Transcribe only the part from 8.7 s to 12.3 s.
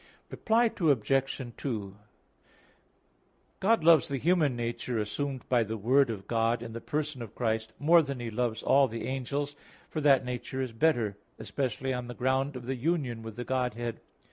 the angels; for that nature is better, especially on the